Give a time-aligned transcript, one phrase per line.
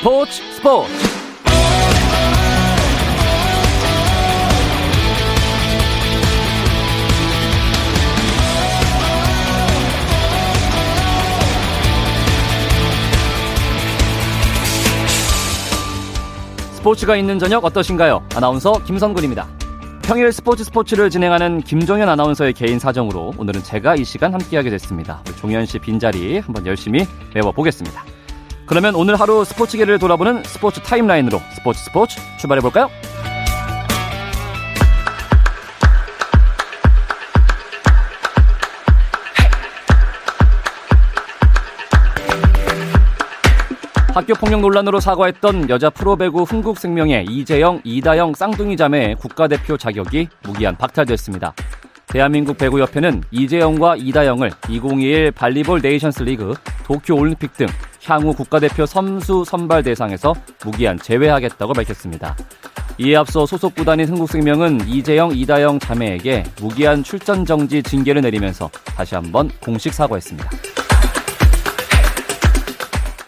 [0.00, 0.90] 스포츠 스포츠
[16.72, 18.24] 스포츠가 있는 저녁 어떠신가요?
[18.34, 19.46] 아나운서 김선근입니다.
[20.00, 25.22] 평일 스포츠 스포츠를 진행하는 김종현 아나운서의 개인 사정으로 오늘은 제가 이 시간 함께하게 됐습니다.
[25.36, 28.09] 종현 씨 빈자리 한번 열심히 메워보겠습니다.
[28.70, 32.88] 그러면 오늘 하루 스포츠계를 돌아보는 스포츠 타임라인으로 스포츠 스포츠 출발해볼까요?
[44.14, 51.54] 학교 폭력 논란으로 사과했던 여자 프로배구 흥국생명의 이재영, 이다영 쌍둥이 자매의 국가대표 자격이 무기한 박탈됐습니다.
[52.10, 57.66] 대한민국 배구협회는 이재영과 이다영을 2021 발리볼 네이션스 리그, 도쿄 올림픽 등
[58.04, 60.34] 향후 국가대표 선수 선발 대상에서
[60.64, 62.36] 무기한 제외하겠다고 밝혔습니다.
[62.98, 69.48] 이에 앞서 소속 구단인 흥국생명은 이재영, 이다영 자매에게 무기한 출전 정지 징계를 내리면서 다시 한번
[69.60, 70.50] 공식 사과했습니다.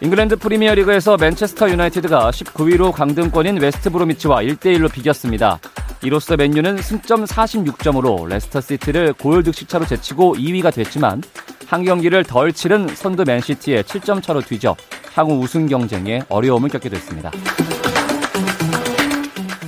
[0.01, 5.59] 잉글랜드 프리미어리그에서 맨체스터 유나이티드가 19위로 강등권인 웨스트 브로미치와 1대1로 비겼습니다.
[6.03, 11.23] 이로써 맨유는 승점 46점으로 레스터시티를 골 득실 차로 제치고 2위가 됐지만
[11.65, 14.75] 한 경기를 덜 치른 선두 맨시티에 7점 차로 뒤져
[15.15, 17.31] 향후 우승 경쟁에 어려움을 겪게 됐습니다.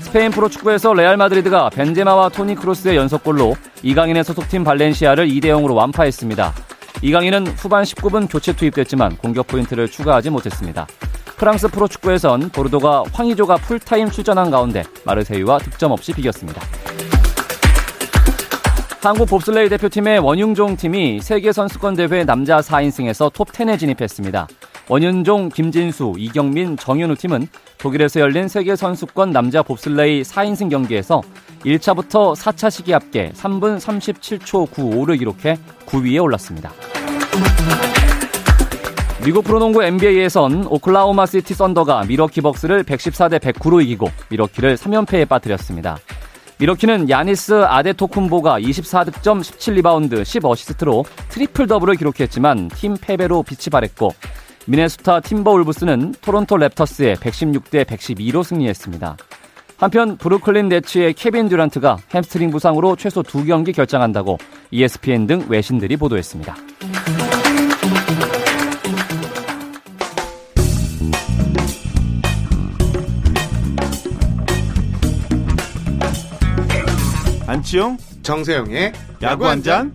[0.01, 6.53] 스페인 프로축구에서 레알 마드리드가 벤제마와 토니 크로스의 연속골로 이강인의 소속팀 발렌시아를 2대 0으로 완파했습니다.
[7.01, 10.87] 이강인은 후반 19분 교체 투입됐지만 공격 포인트를 추가하지 못했습니다.
[11.37, 16.61] 프랑스 프로축구에선 보르도가 황의조가 풀타임 출전한 가운데 마르세유와 득점 없이 비겼습니다.
[19.01, 24.47] 한국 봅슬레이 대표팀의 원윤종 팀이 세계선수권대회 남자 4인승에서 톱10에 진입했습니다.
[24.87, 31.21] 원윤종, 김진수, 이경민, 정윤우 팀은 독일에서 열린 세계선수권 남자 봅슬레이 4인승 경기에서
[31.65, 36.71] 1차부터 4차 시기 합계 3분 37초 95를 기록해 9위에 올랐습니다.
[39.25, 45.97] 미국 프로농구 NBA에선 오클라호마 시티 썬더가 밀워키 벅스를 114대 109로 이기고 밀워키를 3연패에 빠뜨렸습니다.
[46.59, 54.11] 밀워키는 야니스 아데토쿤보가 24득점 17리바운드 10어시스트로 트리플 더블을 기록했지만 팀 패배로 빛이 바랬고
[54.67, 59.17] 미네소타 팀버울브스는 토론토 랩터스에 116대 112로 승리했습니다.
[59.77, 64.37] 한편 브루클린 네츠의 케빈 듀란트가 햄스트링 부상으로 최소 2경기 결장한다고
[64.69, 66.55] ESPN 등 외신들이 보도했습니다.
[77.75, 79.93] 안치용 정세영의 야구 한 잔.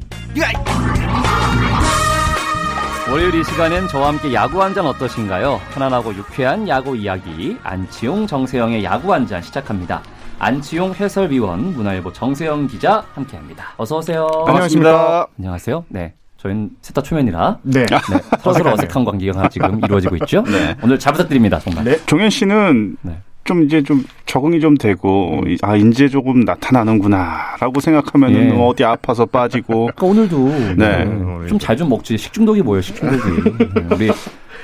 [3.10, 5.58] 월요일 이 시간엔 저와 함께 야구 한 잔 어떠신가요?
[5.72, 10.02] 편안하고 유쾌한 야구 이야기 안치용 정세영의 야구 한 잔 시작합니다.
[10.38, 13.72] 안치용 해설위원 문화일보 정세영 기자 함께합니다.
[13.78, 14.28] 어서 오세요.
[14.46, 15.26] 안녕하십니까.
[15.38, 15.84] 안녕하세요.
[15.88, 16.12] 네.
[16.36, 17.86] 저희는 셋 다 초면이라 네.
[17.86, 17.98] 네,
[18.42, 20.42] 서로 어색한 관계가 지금 이루어지고 있죠.
[20.48, 20.76] 네.
[20.82, 21.58] 오늘 잘 부탁드립니다.
[21.58, 21.84] 정말.
[21.84, 21.96] 네.
[22.06, 23.20] 종현 씨는 네.
[23.50, 28.62] 좀 이제 좀 적응이 좀 되고 아 이제 조금 나타나는구나라고 생각하면은 예.
[28.62, 29.88] 어디 아파서 빠지고.
[29.92, 30.38] 아까 오늘도
[30.76, 31.04] 네.
[31.48, 32.16] 좀잘 좀 먹지.
[32.16, 32.80] 식중독이 뭐예요?
[32.80, 33.58] 식중독이.
[33.74, 34.10] 네, 우리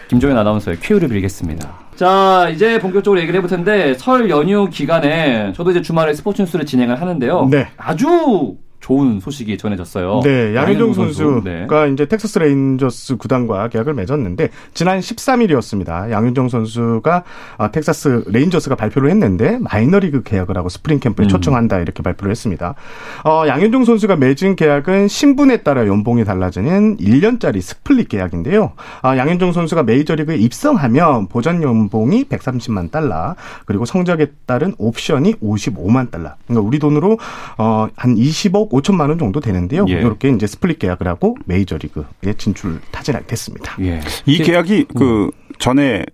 [0.06, 1.68] 김종현 아나운서의 쾌유를 빌겠습니다.
[1.96, 7.00] 자 이제 본격적으로 얘기를 해볼 텐데 설 연휴 기간에 저도 이제 주말에 스포츠 뉴스를 진행을
[7.00, 7.48] 하는데요.
[7.50, 7.66] 네.
[7.76, 11.42] 아주 좋은 소식이 전해졌어요 네, 양현종 선수.
[11.42, 11.92] 선수가 네.
[11.92, 16.12] 이제 텍사스 레인저스 구단과 계약을 맺었는데 지난 13일이었습니다.
[16.12, 17.24] 양현종 선수가
[17.58, 21.28] 아, 텍사스 레인저스가 발표를 했는데 마이너리그 계약을 하고 스프링 캠프에 음.
[21.28, 22.76] 초청한다 이렇게 발표를 했습니다.
[23.24, 28.72] 어, 양현종 선수가 맺은 계약은 신분에 따라 연봉이 달라지는 1년짜리 split 계약인데요.
[29.02, 36.34] 아, 양현종 선수가 메이저리그에 입성하면 보장 연봉이 130만 달러 그리고 성적에 따른 옵션이 55만 달러.
[36.46, 37.18] 그러니까 우리 돈으로
[37.58, 39.86] 어, 한 20억 5천만 원 정도 되는데요.
[39.88, 39.94] 예.
[39.94, 43.76] 이렇게 이제 split 계약을 하고 메이저리그에 진출 타진하게 됐습니다.
[43.80, 44.00] 예.
[44.26, 46.04] 이 계약이 그 전에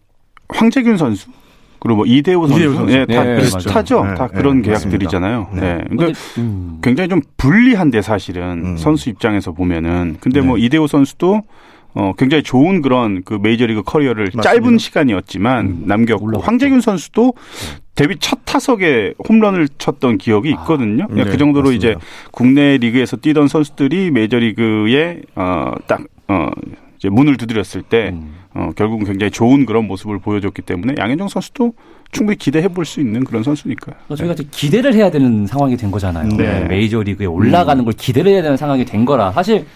[0.49, 1.29] 황재균 선수
[1.81, 2.95] 그리고 뭐 이대호 선수, 이대호 선수.
[2.95, 4.03] 예, 다 예, 비슷하죠.
[4.03, 4.15] 맞아요.
[4.15, 5.49] 다 네, 그런 네, 계약들이잖아요.
[5.55, 5.61] 네.
[5.61, 5.85] 네.
[5.89, 8.77] 근데 근데, 음, 굉장히 좀 불리한데 사실은 음.
[8.77, 10.47] 선수 입장에서 보면은 근데 네.
[10.47, 11.43] 뭐 이대호 선수도
[11.95, 14.43] 어 굉장히 좋은 그런 그 메이저리그 커리어를 맞습니다.
[14.43, 16.47] 짧은 시간이었지만 음, 남겼고 올라갔죠.
[16.47, 17.35] 황재균 선수도
[17.95, 21.07] 데뷔 첫 타석에 홈런을 쳤던 기억이 있거든요.
[21.11, 21.89] 네, 그 정도로 맞습니다.
[21.91, 21.97] 이제
[22.31, 26.49] 국내 리그에서 뛰던 선수들이 메이저리그에 어 딱 어
[26.97, 28.33] 이제 문을 두드렸을 때 음.
[28.55, 31.73] 어, 결국은 굉장히 좋은 그런 모습을 보여줬기 때문에 양현종 선수도
[32.13, 33.97] 충분히 기대해 볼 수 있는 그런 선수니까요.
[34.07, 36.29] 그러니까 저희가 이제 기대를 해야 되는 상황이 된 거잖아요.
[36.37, 36.65] 네.
[36.69, 39.67] 메이저리그에 올라가는 걸 기대를 해야 되는 상황이 된 거라 사실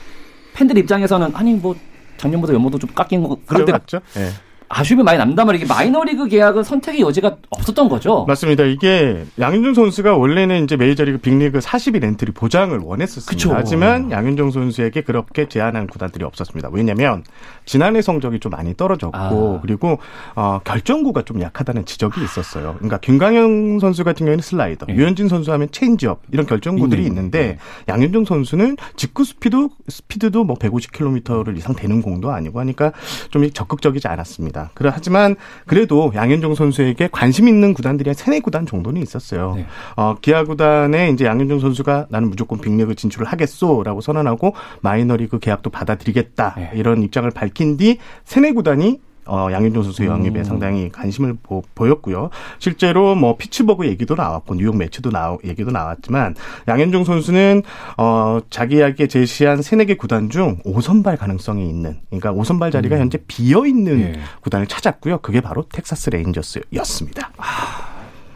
[0.55, 1.75] 팬들 입장에서는 아니 뭐
[2.17, 4.01] 작년보다 연봉도 좀 깎인 거 그런데 그렇죠?
[4.17, 4.31] 예.
[4.69, 5.67] 아쉬움이 많이 남단 말이에요.
[5.67, 8.25] 마이너리그 계약은 선택의 여지가 없었던 거죠.
[8.27, 8.65] 맞습니다.
[8.65, 13.31] 이게 양현종 선수가 원래는 이제 메이저리그 빅리그 40인 엔트리 보장을 원했었습니다.
[13.31, 13.53] 그쵸.
[13.55, 16.71] 하지만 양현종 선수에게 그렇게 제안한 구단들이 없었습니다.
[16.73, 17.23] 왜냐하면
[17.65, 19.61] 지난해 성적이 좀 많이 떨어졌고 아.
[19.63, 19.99] 그리고
[20.35, 22.75] 어, 결정구가 좀 약하다는 지적이 있었어요.
[22.79, 24.95] 그러니까 김광현 선수 같은 경우에는 슬라이더, 예.
[24.95, 27.09] 류현진 선수 하면 체인지업 이런 결정구들이 있네.
[27.09, 27.59] 있는데 네.
[27.89, 32.93] 양현종 선수는 직구 스피드 스피드도 뭐 150km를 이상 되는 공도 아니고 하니까
[33.31, 34.56] 좀 적극적이지 않았습니다.
[34.57, 34.71] 있습니다.
[34.75, 35.37] 그래 하지만
[35.67, 39.55] 그래도 양현종 선수에게 관심 있는 구단들이 한 세네 구단 정도는 있었어요.
[39.57, 39.67] 네.
[39.97, 46.55] 어, 기아 구단에 이제 양현종 선수가 나는 무조건 빅리그 진출을 하겠소라고 선언하고 마이너리그 계약도 받아들이겠다
[46.57, 46.71] 네.
[46.75, 50.45] 이런 입장을 밝힌 뒤 세네 구단이 어, 양현종 선수 영입에 음.
[50.45, 56.35] 상당히 관심을 보, 였고요 실제로 뭐 피츠버그 얘기도 나왔고 뉴욕 메츠도 나오 얘기도 나왔지만
[56.69, 57.63] 양현종 선수는
[57.97, 63.01] 어, 자기에게 제시한 세네 개 구단 중 5선발 가능성이 있는 그러니까 5선발 자리가 음.
[63.03, 64.21] 현재 비어 있는 예.
[64.41, 65.19] 구단을 찾았고요.
[65.19, 67.31] 그게 바로 텍사스 레인저스였습니다.
[67.37, 67.45] 아,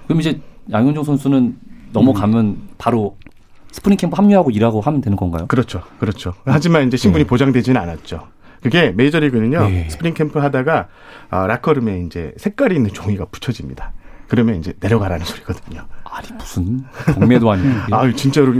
[0.06, 0.40] 그럼 이제
[0.70, 1.56] 양현종 선수는
[1.93, 2.69] 넘어가면 음.
[2.78, 3.16] 바로
[3.72, 5.46] 스프링 캠프 합류하고 일하고 하면 되는 건가요?
[5.46, 5.82] 그렇죠.
[5.98, 6.34] 그렇죠.
[6.44, 7.28] 하지만 이제 신분이 네.
[7.28, 8.26] 보장되지는 않았죠.
[8.62, 9.68] 그게 메이저리그는요.
[9.68, 9.88] 네.
[9.90, 10.88] 스프링 캠프 하다가
[11.30, 13.92] 어, 라커룸에 이제 색깔이 있는 종이가 붙여집니다.
[14.28, 15.86] 그러면 이제 내려가라는 소리거든요.
[16.04, 16.84] 아니 무슨
[17.14, 17.94] 경매도 아니고.
[17.96, 18.52] 아 진짜로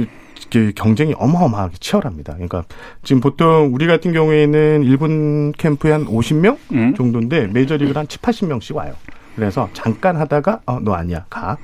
[0.75, 2.33] 경쟁이 어마어마하게 치열합니다.
[2.33, 2.65] 그러니까
[3.05, 6.95] 지금 보통 우리 같은 경우에는 일본 캠프에 한 50명 음?
[6.95, 8.95] 정도인데 메이저리그는 한 7, 80명씩 와요.
[9.37, 11.57] 그래서 잠깐 하다가 어 너 아니야 가.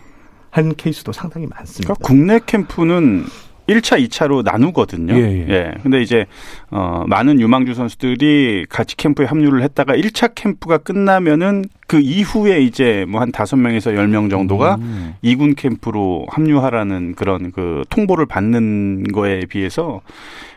[0.51, 1.93] 한 케이스도 상당히 많습니다.
[1.95, 3.25] 그러니까 국내 캠프는
[3.69, 5.15] 1차, 2차로 나누거든요.
[5.15, 5.47] 예, 예.
[5.49, 5.71] 예.
[5.83, 6.27] 근데 이제
[6.71, 13.21] 어 많은 유망주 선수들이 같이 캠프에 합류를 했다가 1차 캠프가 끝나면은 그 이후에 이제 뭐
[13.21, 15.15] 한 다섯 명에서 열 명 정도가 음.
[15.25, 20.01] 2군 캠프로 합류하라는 그런 그 통보를 받는 거에 비해서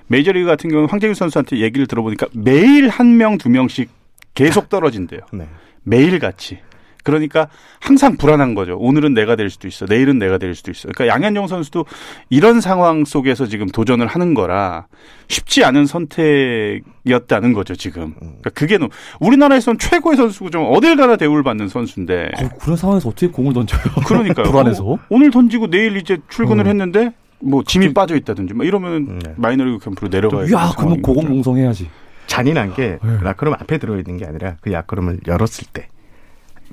[0.08, 3.90] 메이저리그 같은 경우는 황재균 선수한테 얘기를 들어보니까 매일 한 명, 두 명씩
[4.36, 5.22] 계속 떨어진대요.
[5.34, 5.46] 네.
[5.84, 6.60] 매일 같이.
[7.10, 7.48] 그러니까
[7.80, 8.78] 항상 불안한 거죠.
[8.78, 9.86] 오늘은 내가 될 수도 있어.
[9.88, 10.88] 내일은 내가 될 수도 있어.
[10.94, 11.86] 그러니까 양현종 선수도
[12.30, 14.86] 이런 상황 속에서 지금 도전을 하는 거라
[15.28, 18.14] 쉽지 않은 선택이었다는 거죠, 지금.
[18.20, 18.78] 그러니까 그게
[19.20, 22.32] 우리나라에서는 최고의 선수고 좀 어딜 가나 대우를 받는 선수인데.
[22.42, 23.82] 어, 그런 상황에서 어떻게 공을 던져요?
[24.06, 24.46] 그러니까요.
[24.46, 24.84] 불안해서.
[24.86, 26.70] 어, 오늘 던지고 내일 이제 출근을 음.
[26.70, 29.34] 했는데 뭐 짐이 빠져 있다든지 막 이러면 네.
[29.38, 31.90] 마이너리그 캠프로 내려가야 야, 그러면 고공농성해야지.
[32.28, 33.18] 잔인한 게 네.
[33.22, 35.88] 라커룸 앞에 들어 있는 게 아니라 그 라커룸을 열었을 때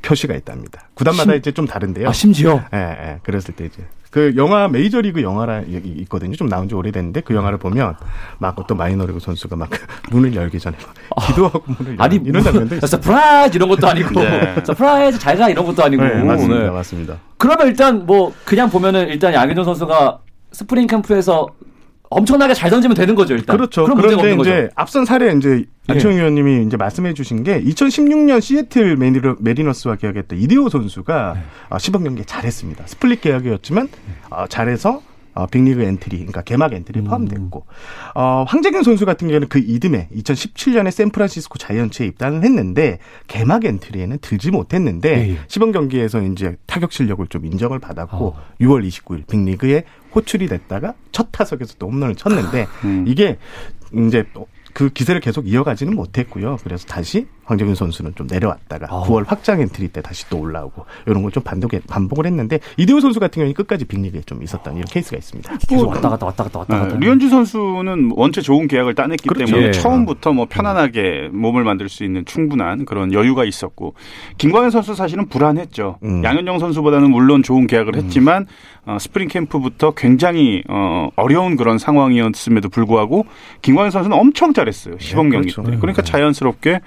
[0.03, 0.89] 표시가 있답니다.
[0.95, 2.09] 구단마다 심, 이제 좀 다른데요.
[2.09, 2.63] 아, 심지어?
[2.73, 3.21] 예, 예.
[3.23, 3.83] 그랬을 때 이제.
[4.11, 6.35] 그 영화 메이저리그 영화라 있거든요.
[6.37, 7.97] 좀 나온 지 오래됐는데 그 영화를 보면
[8.39, 9.69] 막 어떤 마이너리그 선수가 막
[10.11, 12.87] 문을 열기 전에 막 기도하고 문을 아니 이런 장면도 있어요.
[12.87, 14.55] surprise 이런 것도 아니고 네.
[14.65, 16.03] surprise 잘가 이런 것도 아니고.
[16.03, 16.63] 네, 맞습니다.
[16.63, 16.71] 네.
[16.71, 17.17] 맞습니다.
[17.37, 20.21] 그러면 일단 뭐 그냥 보면은 일단 양현종 선수가
[20.53, 21.49] 스프링 캠프에서
[22.09, 23.57] 엄청나게 잘 던지면 되는 거죠, 일단.
[23.57, 23.85] 그렇죠.
[23.85, 24.69] 그런데 이제 거죠.
[24.77, 25.99] 앞선 사례 이제 예.
[26.17, 31.77] 위원님이 이제 말씀해 주신 게 2016년 시애틀 메리너, 메리너스와 계약했던 이대호 선수가 네.
[31.77, 32.87] 시범 경기 잘했습니다.
[32.87, 33.89] split 계약이었지만
[34.31, 35.03] 어, 잘해서
[35.37, 37.05] 어, 빅리그 엔트리, 그러니까 개막 엔트리 음.
[37.05, 37.67] 포함됐고,
[38.15, 44.51] 어, 황재균 선수 같은 경우는 그 이듬해 2017년에 샌프란시스코 자이언츠에 입단을 했는데 개막 엔트리에는 들지
[44.51, 45.39] 못했는데 예, 예.
[45.47, 48.43] 시범 경기에서 이제 타격 실력을 좀 인정을 받았고 어.
[48.63, 49.85] 6월 29일 빅리그에
[50.15, 53.05] 호출이 됐다가 첫 타석에서 또 홈런을 쳤는데 음.
[53.07, 53.37] 이게
[53.93, 54.25] 이제
[54.77, 56.59] 그 기세를 계속 이어가지는 못했고요.
[56.63, 59.05] 그래서 다시 황재균 선수는 좀 내려왔다가 어.
[59.07, 63.21] 9월 확장 엔트리 때 다시 또 올라오고 이런 걸 좀 반복해, 반복을 했는데 이대호 선수
[63.21, 65.57] 같은 경우는 끝까지 빅리그에 좀 있었던 이런 케이스가 있습니다.
[65.69, 66.95] 계속 왔다 갔다 왔다 갔다 왔다 갔다.
[66.99, 69.47] 네, 류현진 선수는 원체 좋은 계약을 따냈기 그렇죠.
[69.47, 69.73] 때문에 예.
[69.73, 73.95] 처음부터 뭐 편안하게 몸을 만들 수 있는 충분한 그런 여유가 있었고
[74.39, 75.99] 김광현 선수 사실은 불안했죠.
[76.05, 76.23] 음.
[76.25, 78.05] 양현종 선수보다는 물론 좋은 계약을 음.
[78.05, 78.47] 했지만
[78.87, 83.27] 어, 스프링 캠프부터 굉장히 어, 어려운 그런 상황이었음에도 불구하고
[83.63, 84.97] 김광현 선수는 엄청 잘 했어요.
[84.99, 85.71] 시범 경기 네, 그렇죠.
[85.71, 85.79] 때.
[85.79, 86.11] 그러니까 네.
[86.11, 86.81] 자연스럽게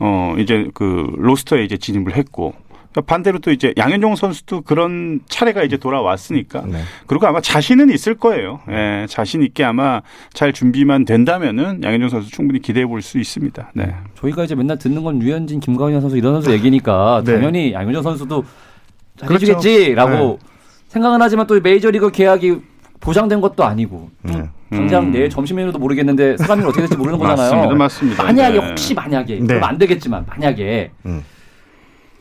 [0.00, 2.54] 어 이제 그 로스터에 이제 진입을 했고
[2.92, 6.80] 그러니까 반대로 또 이제 양현종 선수도 그런 차례가 이제 돌아왔으니까 네.
[7.06, 8.60] 그리고 아마 자신은 있을 거예요.
[8.70, 10.00] 예, 자신 있게 아마
[10.32, 13.72] 잘 준비만 된다면은 양현종 선수 충분히 기대해 볼 수 있습니다.
[13.74, 13.94] 네.
[14.14, 17.34] 저희가 이제 맨날 듣는 건 류현진, 김광현 선수 이런 선수 얘기니까 네.
[17.34, 18.44] 당연히 양현종 선수도
[19.18, 20.38] 잘해주겠지라고 그렇죠.
[20.40, 20.56] 네.
[20.88, 22.56] 생각은 하지만 또 메이저리그 계약이
[23.06, 24.48] 보장된 것도 아니고 네.
[24.68, 25.12] 당장 음.
[25.12, 27.52] 내일 점심 메뉴도 모르겠는데 사람이 어떻게 될지 모르는 거잖아요.
[27.52, 28.22] 맞습니다, 맞습니다.
[28.24, 28.68] 만약에 네.
[28.68, 29.46] 혹시 만약에 네.
[29.46, 31.24] 그럼 안 되겠지만 만약에 음.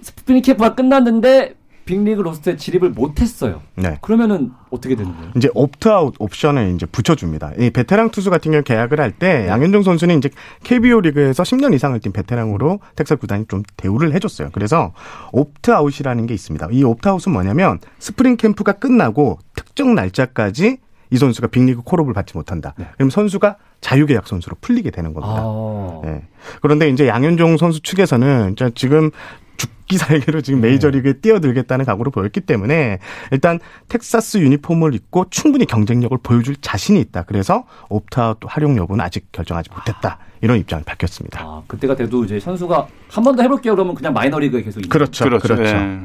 [0.01, 3.62] 스프링 캠프가 끝났는데 빅리그 roster에 진입을 못했어요.
[3.75, 3.98] 네.
[4.01, 5.32] 그러면은 어떻게 되는 거예요?
[5.36, 7.54] 이제 opt-out 옵션을 이제 붙여줍니다.
[7.60, 9.48] 이 베테랑 투수 같은 경우 계약을 할때 네.
[9.48, 10.30] 양현종 선수는 이제
[10.63, 14.50] KBO 리그에서 10년 이상을 뛴 베테랑으로 텍사스 구단이 좀 대우를 해줬어요.
[14.51, 14.94] 그래서
[15.31, 16.70] opt-out이라는 게 있습니다.
[16.72, 20.77] 이 opt-out은 뭐냐면 스프링 캠프가 끝나고 특정 날짜까지
[21.12, 22.74] 이이 선수가 빅리그 call-up을 받지 못한다.
[22.77, 22.88] 네.
[22.96, 25.36] 그럼 선수가 자유계약 선수로 풀리게 되는 겁니다.
[25.38, 26.01] 아.
[26.04, 26.24] 네.
[26.62, 29.12] 그런데 이제 양현종 선수 측에서는 지금
[29.57, 30.69] 죽기 살기로 지금 네.
[30.69, 33.00] 메이저리그에 뛰어들겠다는 각오를 보였기 때문에
[33.31, 33.59] 일단
[33.89, 37.24] 텍사스 유니폼을 입고 충분히 경쟁력을 보여줄 자신이 있다.
[37.24, 40.17] 그래서 opt-out 활용 여부는 아직 결정하지 못했다.
[40.41, 41.41] 이런 입장을 밝혔습니다.
[41.41, 45.25] 아, 그때가 돼도 이제 선수가 한 번 더 해볼게요 그러면 그냥 마이너리그에 계속 있는 그렇죠.
[45.25, 45.55] 그렇죠.
[45.55, 45.74] 그렇죠.
[45.77, 46.00] 네.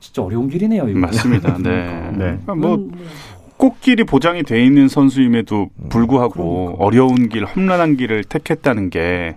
[0.00, 0.88] 진짜 어려운 길이네요.
[0.88, 0.98] 이거.
[0.98, 1.56] 맞습니다.
[1.62, 2.10] 네.
[2.16, 2.38] 네.
[2.54, 2.88] 뭐
[3.56, 6.84] 꽃길이 보장이 돼 있는 선수임에도 불구하고 그러니까.
[6.84, 9.36] 어려운 길, 험난한 길을 택했다는 게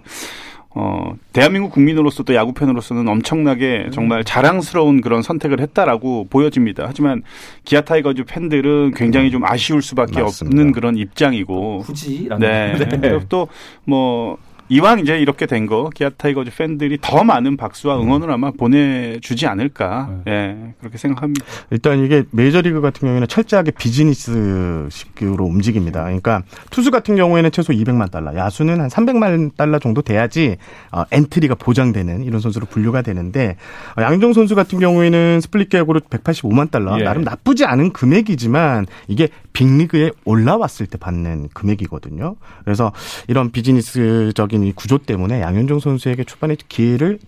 [0.81, 3.91] 어, 대한민국 국민으로서 도 야구 팬으로서는 엄청나게 음.
[3.91, 6.85] 정말 자랑스러운 그런 선택을 했다라고 보여집니다.
[6.87, 7.21] 하지만
[7.65, 10.57] 기아 타이거즈 팬들은 굉장히 좀 아쉬울 수밖에 맞습니다.
[10.57, 12.75] 없는 그런 입장이고 굳이 네.
[13.01, 13.19] 네.
[13.27, 14.37] 또뭐
[14.69, 20.09] 이왕 이제 이렇게 된 거 기아 타이거즈 팬들이 더 많은 박수와 응원을 아마 보내주지 않을까
[20.25, 20.31] 네.
[20.31, 21.45] 예 그렇게 생각합니다.
[21.69, 26.03] 일단 이게 메이저리그 같은 경우에는 철저하게 비즈니스식으로 움직입니다.
[26.03, 30.57] 그러니까 투수 같은 경우에는 최소 200만 달러, 야수는 한 300만 달러 정도 돼야지
[30.91, 33.57] 어, 엔트리가 보장되는 이런 선수로 분류가 되는데
[33.97, 37.03] 어, 양현종 선수 같은 경우에는 split 계약으로 185만 달러 예.
[37.03, 42.35] 나름 나쁘지 않은 금액이지만 이게 빅리그에 올라왔을 때 받는 금액이거든요.
[42.63, 42.91] 그래서
[43.27, 47.19] 이런 비즈니스적인 이 구조 때문에 양현종 선수에게 초반에 기회를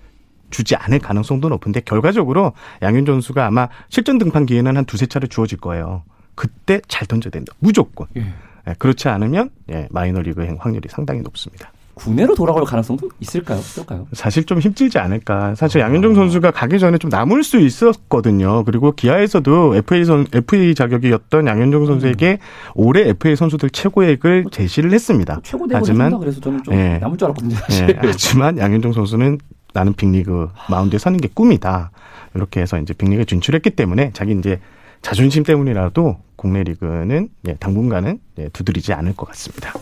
[0.49, 5.59] 주지 않을 가능성도 높은데 결과적으로 양현종 선수가 아마 실전 등판 기회는 한 두세 차례 주어질
[5.59, 6.03] 거예요.
[6.35, 7.53] 그때 잘 던져야 된다.
[7.59, 8.07] 무조건.
[8.17, 8.33] 예.
[8.67, 11.71] 예, 그렇지 않으면 예, 마이너리그 확률이 상당히 높습니다.
[11.93, 13.59] 국내로 돌아갈 가능성도 있을까요?
[13.59, 14.07] 어떨까요?
[14.13, 15.55] 사실 좀 힘들지 않을까.
[15.55, 15.85] 사실 아.
[15.85, 18.63] 양현종 선수가 가기 전에 좀 남을 수 있었거든요.
[18.63, 22.71] 그리고 기아에서도 FA 선 FA 자격이었던 양현종 선수에게 음.
[22.75, 25.39] 올해 FA 선수들 최고액을 제시를 했습니다.
[25.43, 27.55] 최고 하지만 그래서 저는 좀 예, 남을 줄 알았거든요.
[27.71, 29.39] 예, 하지만 양현종 선수는
[29.73, 31.91] 나는 빅리그 마운드에 서는 게 꿈이다.
[32.35, 34.59] 이렇게 해서 이제 빅리그에 진출했기 때문에 자기 이제
[35.01, 39.73] 자존심 때문이라도 국내 리그는 예, 당분간은 예, 두드리지 않을 것 같습니다.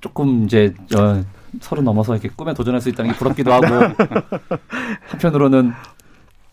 [0.00, 1.24] 조금 이제 어,
[1.60, 3.66] 서른 넘어서 이렇게 꿈에 도전할 수 있다는 게 부럽기도 하고
[5.08, 5.72] 한편으로는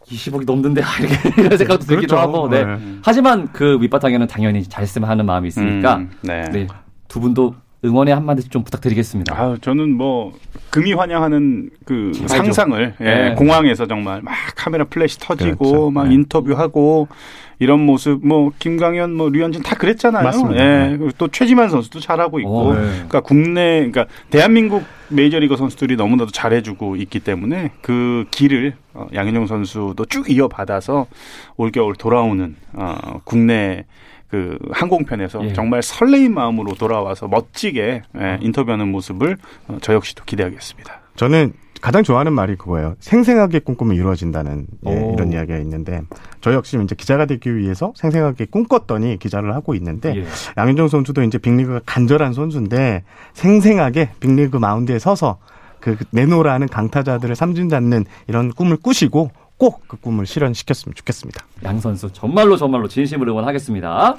[0.08, 2.18] 20억이 넘는데 이렇게 이런 생각도 들기도 그렇죠.
[2.18, 2.64] 하고 네.
[2.66, 2.78] 네.
[3.04, 6.44] 하지만 그 밑바탕에는 당연히 잘했으면 하는 마음이 있으니까 음, 네.
[6.52, 6.68] 네.
[7.08, 7.56] 두 분도
[7.86, 9.36] 응원의 한마디 좀 부탁드리겠습니다.
[9.36, 10.34] 아, 저는 뭐
[10.70, 13.36] 금의환향하는 그 상상을 예, 네.
[13.36, 15.92] 공항에서 정말 막 카메라 플래시 터지고 그렇죠.
[15.92, 16.16] 막 네.
[16.16, 17.10] 인터뷰하고
[17.64, 20.22] 이런 모습 뭐 김광현 뭐 류현진 다 그랬잖아요.
[20.22, 20.62] 맞습니다.
[20.62, 20.68] 예.
[20.68, 20.98] 네.
[20.98, 22.82] 그리고 또 최지만 선수도 잘하고 있고 오, 네.
[22.82, 30.04] 그러니까 국내 그러니까 대한민국 메이저리그 선수들이 너무나도 잘해주고 있기 때문에 그 길을 어, 양현종 선수도
[30.06, 31.08] 쭉 이어받아서
[31.56, 33.86] 올겨울 돌아오는 어, 국내
[34.28, 35.54] 그 항공편에서 예.
[35.54, 39.38] 정말 설레인 마음으로 돌아와서 멋지게 예, 인터뷰하는 모습을
[39.70, 41.00] 어, 저 역시도 기대하겠습니다.
[41.16, 42.96] 저는 가장 좋아하는 말이 그거예요.
[43.02, 46.02] 생생하게 꿈꾸면 이루어진다는 예, 이런 이야기가 있는데
[46.40, 50.26] 저 역시 이제 기자가 되기 위해서 생생하게 꿈꿨더니 기자를 하고 있는데 예.
[50.56, 55.40] 양현종 선수도 이제 빅리그가 간절한 선수인데 생생하게 빅리그 마운드에 서서
[55.82, 61.46] 그 내노라는 강타자들을 삼진 잡는 이런 꿈을 꾸시고 꼭 그 꿈을 실현시켰으면 좋겠습니다.
[61.66, 64.16] 양 선수 정말로 정말로 진심으로 응원하겠습니다.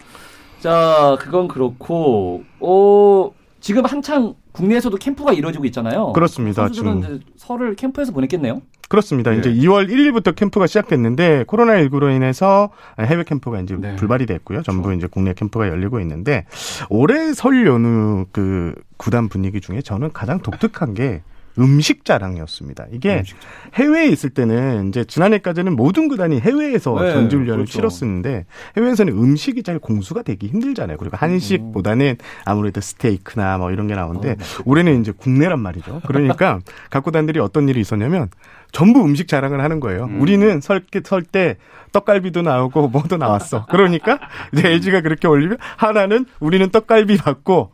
[0.61, 3.31] 자, 그건 그렇고 어
[3.65, 6.13] 지금 한창 국내에서도 캠프가 이루어지고 있잖아요.
[6.13, 6.69] 그렇습니다.
[6.69, 8.61] 지금 설을 캠프에서 보냈겠네요.
[8.91, 9.31] 그렇습니다.
[9.31, 9.39] 네.
[9.39, 12.69] 이제 2월 1일부터 캠프가 시작됐는데 코로나19로 인해서
[13.01, 13.97] 해외 캠프가 이제 네.
[13.97, 14.61] 불발이 됐고요.
[14.65, 14.99] 전부 그렇죠.
[14.99, 16.45] 이제 국내 캠프가 열리고 있는데
[16.91, 21.23] 올해 설 연휴 그 구단 분위기 중에 저는 가장 독특한 게
[21.59, 22.87] 음식 자랑이었습니다.
[22.93, 23.37] 이게 음식
[23.75, 27.73] 해외에 있을 때는 이제 지난해까지는 모든 구단이 해외에서 네, 전지훈련을 그렇죠.
[27.73, 28.47] 치렀었는데
[28.77, 30.97] 해외에서는 음식이 잘 공수가 되기 힘들잖아요.
[30.99, 34.45] 그리고 한식보다는 아무래도 스테이크나 뭐 이런 게 나오는데 어, 네.
[34.65, 36.01] 올해는 이제 국내란 말이죠.
[36.07, 38.29] 그러니까 각 구단들이 어떤 일이 있었냐면
[38.75, 40.05] 전부 음식 자랑을 하는 거예요.
[40.05, 40.21] 음.
[40.21, 41.57] 우리는 설때
[41.93, 43.67] 떡갈비도 나오고 뭐도 나왔어.
[43.71, 44.19] 그러니까
[44.53, 47.71] 이제 LG가 그렇게 올리면 하나는 우리는 떡갈비 받고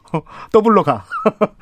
[0.52, 1.04] 더블로 가.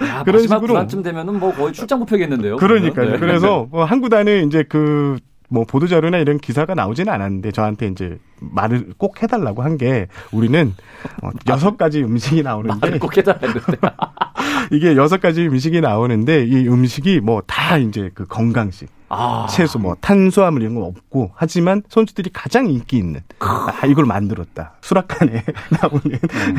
[0.02, 2.57] 야, 그런 식으로 불안쯤 되면은 뭐 거의 출장 뷔페겠는데요.
[2.57, 3.12] 그러니까요.
[3.12, 3.18] 네.
[3.18, 5.18] 그래서 뭐 한 구단은 이제 그
[5.49, 10.75] 뭐 보도자료나 이런 기사가 나오지는 않았는데 저한테 이제 말을 꼭 해달라고 한 게 우리는
[11.23, 13.61] 어, 여섯 가지 음식이 나오는데 말을 꼭 해달라는데
[14.73, 19.47] 이게 여섯 가지 음식이 나오는데 이 음식이 뭐 다 이제 그 건강식 아.
[19.49, 24.73] 채소 뭐 탄수화물 이런 건 없고 하지만 선수들이 가장 인기 있는 아, 이걸 만들었다.
[24.83, 25.45] 수락관에
[25.80, 26.57] 나오는 음.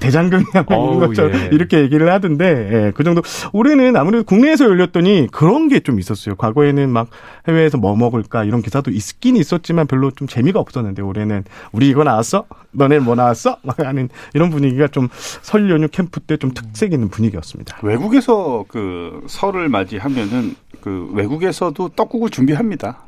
[0.00, 1.48] 대장금이야 뭐 이런 것처럼 예.
[1.52, 2.46] 이렇게 얘기를 하던데
[2.86, 3.20] 예, 그 정도
[3.52, 6.36] 올해는 아무래도 국내에서 열렸더니 그런 게 좀 있었어요.
[6.36, 7.08] 과거에는 막
[7.48, 12.04] 해외에서 뭐 먹을까 이런 기사도 있긴 있었지만 별로 좀 재미가 없었는데 올해 는 우리 이거
[12.04, 12.46] 나왔어?
[12.72, 13.58] 너네 뭐 나왔어?
[13.62, 15.08] 막 하는 이런 분위기가 좀
[15.42, 17.78] 설 연휴 캠프 때 좀 특색 있는 분위기였습니다.
[17.82, 22.98] 외국에서 그 설을 맞이하면은 그 외국에서도 떡국을 준비합니다.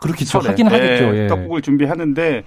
[0.00, 0.38] 그렇겠죠.
[0.40, 1.16] 하긴 하겠죠.
[1.16, 1.26] 예.
[1.28, 2.44] 떡국을 준비하는데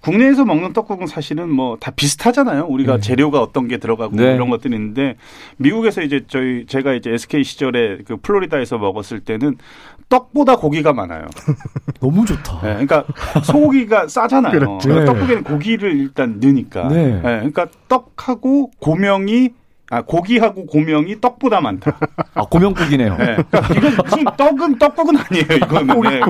[0.00, 2.66] 국내에서 먹는 떡국은 사실은 뭐 다 비슷하잖아요.
[2.66, 3.00] 우리가 네.
[3.00, 4.34] 재료가 어떤 게 들어가고 네.
[4.34, 5.16] 이런 것들이 있는데
[5.56, 9.56] 미국에서 이제 저희 제가 이제 SK 시절에 그 플로리다에서 먹었을 때는
[10.08, 11.26] 떡보다 고기가 많아요.
[12.00, 12.60] 너무 좋다.
[12.62, 13.04] 네, 그러니까
[13.42, 14.52] 소고기가 싸잖아요.
[14.52, 14.88] 그렇죠.
[14.88, 16.88] 그러니까 떡국에는 고기를 일단 넣으니까.
[16.88, 17.14] 네.
[17.14, 17.20] 네.
[17.20, 19.50] 그러니까 떡하고 고명이
[19.90, 21.98] 아, 고기하고 고명이 떡보다 많다.
[22.34, 23.16] 아, 고명국이네요.
[23.16, 23.36] 네.
[23.76, 25.46] 이건 무슨 떡은 떡국은 아니에요.
[25.56, 26.20] 이거는 네.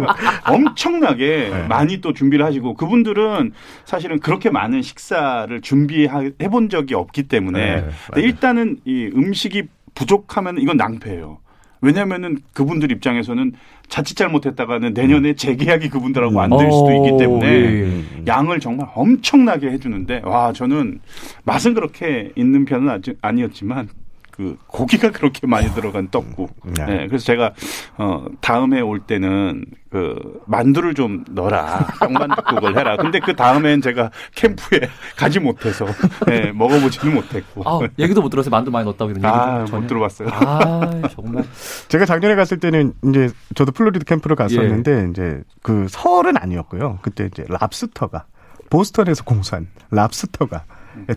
[0.44, 1.66] 엄청나게 네.
[1.68, 3.52] 많이 또 준비를 하시고 그분들은
[3.84, 10.76] 사실은 그렇게 많은 식사를 준비해 본 적이 없기 때문에 네, 일단은 이 음식이 부족하면 이건
[10.76, 11.38] 낭패예요.
[11.84, 13.52] 왜냐면은 그분들 입장에서는
[13.88, 15.36] 자칫 잘못했다가는 내년에 음.
[15.36, 18.04] 재계약이 그분들하고 안 될 수도 있기 어, 때문에 예, 예, 예.
[18.26, 21.00] 양을 정말 엄청나게 해주는데 와 저는
[21.44, 23.88] 맛은 그렇게 있는 편은 아니었지만
[24.36, 26.56] 그 고기가 그렇게 많이 들어간 떡국.
[26.64, 26.84] 네.
[26.86, 27.06] 네.
[27.06, 27.52] 그래서 제가
[27.98, 31.86] 어 다음에 올 때는 그 만두를 좀 넣어라.
[32.00, 32.96] 떡만둣국을 해라.
[32.96, 34.80] 근데 그 다음엔 제가 캠프에
[35.16, 35.86] 가지 못해서
[36.26, 37.62] 네, 먹어보지는 못했고.
[37.64, 38.50] 아, 얘기도 못 들었어요.
[38.50, 39.26] 만두 많이 넣었다고 이런 얘기.
[39.26, 40.28] 아, 못 들어봤어요.
[40.32, 41.44] 아, 정말.
[41.86, 45.10] 제가 작년에 갔을 때는 이제 저도 플로리다 캠프를 갔었는데 예.
[45.10, 46.98] 이제 그 설은 아니었고요.
[47.02, 48.24] 그때 이제 랍스터가
[48.70, 50.64] 보스턴에서 공수한 랍스터가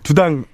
[0.03, 0.45] 두 당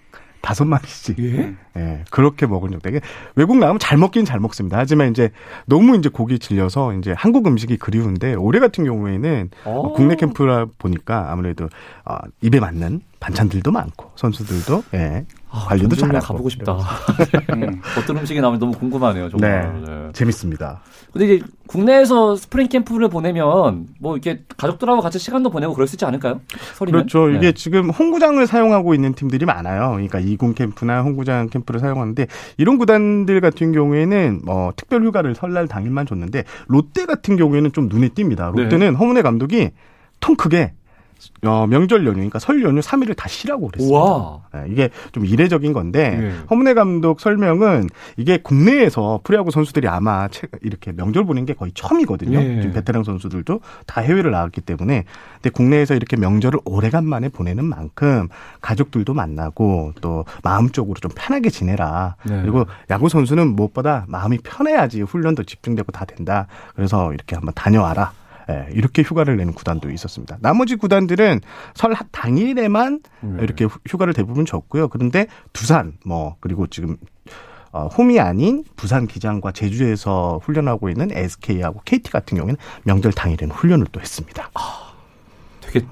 [0.41, 1.19] 다섯 마리씩.
[1.19, 1.55] 예?
[1.77, 2.03] 예.
[2.11, 3.01] 그렇게 먹은 적도 되게
[3.35, 4.77] 외국 나가면 잘 먹긴 잘 먹습니다.
[4.77, 5.31] 하지만 이제
[5.65, 9.93] 너무 이제 고기 질려서 이제 한국 음식이 그리운데 올해 같은 경우에는 어.
[9.93, 11.69] 국내 캠프라 보니까 아무래도
[12.05, 15.25] 어, 입에 맞는 반찬들도 많고 선수들도 예.
[15.49, 16.73] 아, 관리도 잘하고 가보고 싶다.
[17.53, 17.79] 음.
[17.97, 19.29] 어떤 음식이 나오면 너무 궁금하네요.
[19.29, 19.81] 정말.
[19.85, 20.09] 네, 네.
[20.11, 20.81] 재밌습니다.
[21.13, 26.05] 근데 이제 국내에서 스프링 캠프를 보내면 뭐 이렇게 가족들하고 같이 시간도 보내고 그럴 수 있지
[26.05, 26.41] 않을까요?
[26.73, 27.05] 설이면?
[27.05, 27.27] 그렇죠.
[27.27, 27.37] 네.
[27.37, 29.91] 이게 지금 홈구장을 사용하고 있는 팀들이 많아요.
[29.91, 32.27] 그러니까 이군 캠프나 홈구장 캠프 를 사용하는데
[32.57, 38.09] 이런 구단들 같은 경우에는 뭐 특별 휴가를 설날 당일만 줬는데 롯데 같은 경우에는 좀 눈에
[38.09, 38.55] 띕니다.
[38.55, 38.97] 롯데는 네.
[38.97, 39.71] 허문회 감독이
[40.19, 40.73] 통 크게
[41.45, 43.99] 어, 명절 연휴, 그러니까 설 연휴 3일을 다 쉬라고 그랬습니다.
[44.53, 46.33] 네, 이게 좀 이례적인 건데 네.
[46.49, 50.27] 허문회 감독 설명은 이게 국내에서 프리야구 선수들이 아마
[50.61, 52.39] 이렇게 명절 보낸 게 거의 처음이거든요.
[52.39, 52.61] 네.
[52.61, 55.03] 지금 베테랑 선수들도 다 해외를 나갔기 때문에
[55.35, 58.27] 근데 국내에서 이렇게 명절을 오래간만에 보내는 만큼
[58.61, 62.15] 가족들도 만나고 또 마음적으로 좀 편하게 지내라.
[62.23, 62.41] 네.
[62.41, 66.47] 그리고 야구 선수는 무엇보다 마음이 편해야지 훈련도 집중되고 다 된다.
[66.75, 68.11] 그래서 이렇게 한번 다녀와라.
[68.49, 70.37] 예, 이렇게 휴가를 내는 구단도 있었습니다.
[70.41, 71.41] 나머지 구단들은
[71.73, 73.43] 설 당일에만 네.
[73.43, 74.89] 이렇게 휴가를 대부분 줬고요.
[74.89, 76.97] 그런데 두산 뭐 그리고 지금
[77.71, 83.87] 어, 홈이 아닌 부산 기장과 제주에서 훈련하고 있는 SK하고 KT 같은 경우에는 명절 당일에는 훈련을
[83.91, 84.51] 또 했습니다.
[84.53, 84.93] 아,
[85.59, 85.85] 되게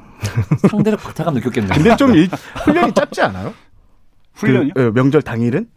[0.70, 1.74] 상대적 박탈감 느꼈겠네요.
[1.74, 2.30] 근데 좀 일,
[2.66, 3.54] 훈련이 짧지 않아요?
[4.36, 4.74] 훈련이요?
[4.76, 5.68] 그, 명절 당일은?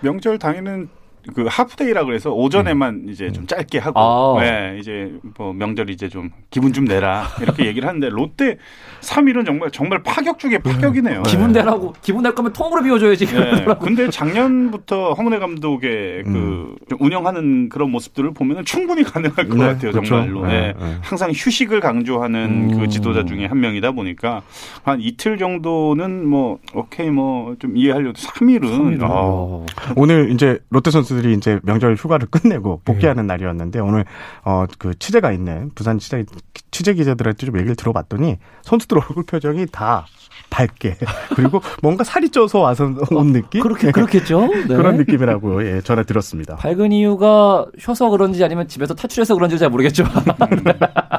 [0.00, 0.88] 명절 당일은
[1.34, 3.10] 그 하프데이라 그래서 오전에만 음.
[3.10, 4.40] 이제 좀 짧게 하고 아.
[4.42, 8.58] 네, 이제 뭐 명절 이제 좀 기분 좀 내라 이렇게 얘기를 하는데 롯데
[9.00, 11.22] 3일은 정말 정말 파격 중에 파격이네요.
[11.22, 11.30] 네.
[11.30, 13.26] 기분 내라고 기분 낼 거면 통으로 비워줘야지.
[13.26, 13.64] 네.
[13.80, 16.76] 근데 작년부터 허문회 감독의 음.
[16.88, 19.92] 그 운영하는 그런 모습들을 보면 충분히 가능할 것 네, 같아요.
[19.92, 20.02] 그렇죠.
[20.08, 20.46] 정말로.
[20.46, 20.96] 네, 네.
[21.02, 22.78] 항상 휴식을 강조하는 음.
[22.80, 24.42] 그 지도자 중에 한 명이다 보니까
[24.82, 28.62] 한 이틀 정도는 뭐 오케이 뭐 좀 이해하려도 3일은,
[28.98, 29.02] 3일은.
[29.02, 29.64] 아.
[29.96, 33.34] 오늘 이제 롯데 선수 선수들이 이제 명절 휴가를 끝내고 복귀하는 네.
[33.34, 34.04] 날이었는데 오늘
[34.44, 36.24] 어 그 취재가 있는 부산 취재
[36.70, 40.06] 취재 기자들한테 좀 얘기를 들어봤더니 선수들 얼굴 표정이 다
[40.50, 40.96] 밝게
[41.34, 44.76] 그리고 뭔가 살이 쪄서 와서 온 느낌 그렇게 그렇겠죠 네.
[44.76, 46.56] 그런 느낌이라고 예 전해 들었습니다.
[46.56, 50.04] 밝은 이유가 쉬어서 그런지 아니면 집에서 탈출해서 그런지 잘 모르겠죠.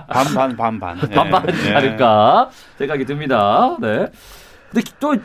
[0.10, 3.78] 반반 반반 반반 다를까 생각이 듭니다.
[3.80, 4.08] 네.
[4.72, 5.16] 근데 또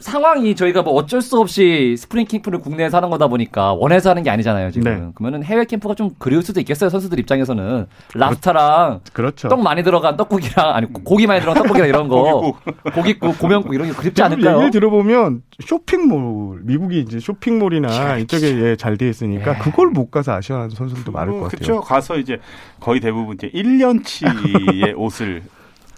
[0.00, 4.30] 상황이 저희가 뭐 어쩔 수 없이 스프링 캠프를 국내에서 하는 거다 보니까 원해서 하는 게
[4.30, 4.84] 아니잖아요, 지금.
[4.90, 5.12] 네.
[5.14, 7.86] 그러면은 해외 캠프가 좀 그리울 수도 있겠어요, 선수들 입장에서는.
[8.14, 9.48] 랍스타랑 그렇죠.
[9.48, 12.54] 떡 많이 들어간 떡국이랑 아니 고기 많이 들어간 떡국이랑 이런 거.
[12.94, 14.54] 고깃국, 고명국 이런 게 그립지 않을까요?
[14.54, 19.58] 얘기를 들어보면 쇼핑몰, 미국이 이제 쇼핑몰이나 이쪽에 예, 잘돼 있으니까 예.
[19.58, 21.58] 그걸 못 가서 아쉬워하는 선수들도 많을 것 같아요.
[21.58, 21.80] 그렇죠.
[21.82, 22.38] 가서 이제
[22.80, 25.42] 거의 대부분 이제 1년치의 옷을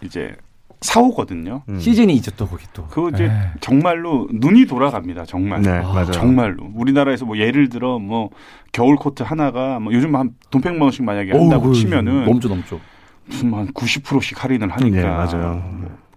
[0.03, 0.35] 이제
[0.83, 1.63] 사오거든요.
[1.69, 1.79] 음.
[1.79, 2.85] 시즌이 있죠 또 거기 또.
[2.87, 3.51] 그 이제 네.
[3.61, 5.25] 정말로 눈이 돌아갑니다.
[5.25, 5.61] 정말.
[5.61, 6.11] 네, 아, 맞아요.
[6.11, 6.69] 정말로.
[6.75, 8.29] 우리나라에서 뭐 예를 들어 뭐
[8.71, 12.79] 겨울 코트 하나가 뭐 요즘 한 돈 백만 원씩 만약에 한다고 오, 치면은 넘죠 넘죠.
[13.25, 14.95] 무슨 한 90%씩 할인을 하니까.
[14.95, 15.63] 네, 맞아요.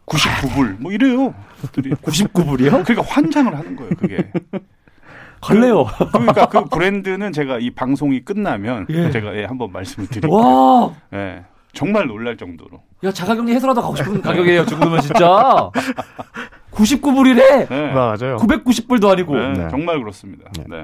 [0.07, 1.33] 99불 뭐 이래요.
[1.63, 2.85] 99불이요?
[2.85, 4.31] 그러니까 환장을 하는 거예요, 그게.
[5.41, 5.85] 갈래요.
[5.85, 9.11] 그, 그러니까 그 브랜드는 제가 이 방송이 끝나면 예.
[9.11, 10.33] 제가 예, 한번 말씀을 드릴게요.
[10.33, 10.93] 와.
[11.15, 11.45] 예.
[11.77, 12.81] 정말 놀랄 정도로.
[13.05, 15.71] 야, 자가격리 해서라도 가고 싶은 가격이에요, 지금은 진짜.
[16.73, 17.69] 99불이래?
[17.69, 17.93] 네.
[17.93, 18.37] 맞아요.
[18.39, 19.37] 990불도 아니고.
[19.37, 19.69] 네, 네.
[19.71, 20.51] 정말 그렇습니다.
[20.57, 20.65] 네.
[20.69, 20.77] 네.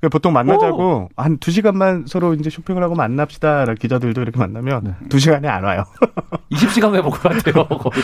[0.00, 3.64] 그러니까 보통 만나자고 한 두 시간만 서로 이제 쇼핑을 하고 만납시다.
[3.74, 5.08] 기자들도 이렇게 만나면 네.
[5.08, 5.84] 두 시간에 안 와요.
[6.52, 8.02] 20시간 해볼 것 같아요, 거의.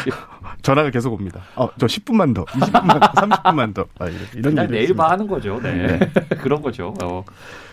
[0.63, 1.41] 전화가 계속 옵니다.
[1.57, 3.85] 어, 저 10분만 더, 20분만 더, 30분만 더.
[3.99, 5.61] 아, 이런 그냥 내일 봐 하는 거죠.
[5.63, 5.99] 네.
[5.99, 6.11] 네.
[6.39, 6.95] 그런 거죠.
[7.03, 7.23] 어.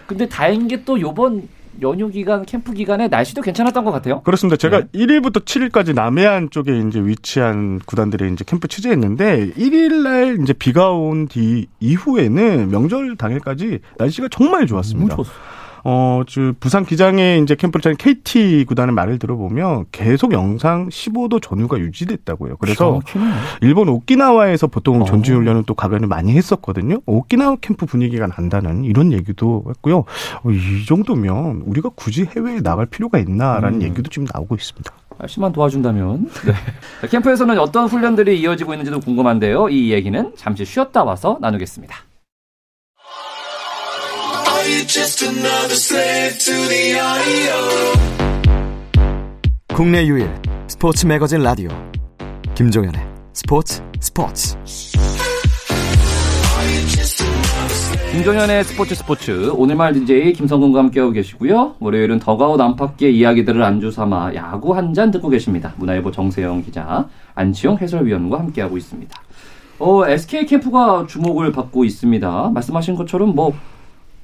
[0.05, 1.47] 근데 다행인 게 또 요번
[1.81, 4.21] 연휴 기간, 캠프 기간에 날씨도 괜찮았던 것 같아요.
[4.21, 4.57] 그렇습니다.
[4.57, 4.87] 제가 네.
[4.95, 11.27] 1일부터 7일까지 남해안 쪽에 이제 위치한 구단들의 이제 캠프 취재했는데 1일 날 이제 비가 온
[11.27, 15.15] 뒤 이후에는 명절 당일까지 날씨가 정말 좋았습니다.
[15.15, 15.41] 너무 좋았어요.
[15.83, 21.79] 어, 저 부산 기장에 이제 캠프를 차린 KT 구단의 말을 들어보면 계속 영상 15도 전후가
[21.79, 22.57] 유지됐다고요.
[22.57, 22.99] 그래서
[23.61, 25.05] 일본 오키나와에서 보통 어.
[25.05, 26.99] 전지 훈련은 또 가변을 많이 했었거든요.
[27.05, 29.99] 오키나와 캠프 분위기가 난다는 이런 얘기도 했고요.
[30.43, 33.83] 어, 이 정도면 우리가 굳이 해외에 나갈 필요가 있나라는 음.
[33.83, 34.91] 얘기도 지금 나오고 있습니다.
[35.19, 36.29] 날씨만 도와준다면.
[36.45, 36.53] 네.
[37.09, 39.69] 캠프에서는 어떤 훈련들이 이어지고 있는지도 궁금한데요.
[39.69, 42.06] 이 얘기는 잠시 쉬었다 와서 나누겠습니다.
[49.73, 50.29] 국내 유일
[50.67, 51.69] 스포츠 매거진 라디오
[52.53, 53.01] 김종현의
[53.31, 54.57] 스포츠 스포츠
[58.11, 61.75] 김종현의 스포츠 스포츠 오늘말 DJ 김성근과 함께하고 계시고요.
[61.79, 65.73] 월요일은 더가웃 안팎의 이야기들을 안주 삼아 야구 한 잔 듣고 계십니다.
[65.77, 69.17] 문화일보 정세영 기자, 안치용 해설위원과 함께하고 있습니다.
[69.79, 72.49] 어, SK 캠프가 주목을 받고 있습니다.
[72.53, 73.53] 말씀하신 것처럼 뭐